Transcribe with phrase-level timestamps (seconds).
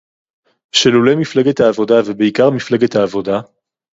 [0.71, 3.39] שלולא מפלגת העבודה ובעיקר מפלגת העבודה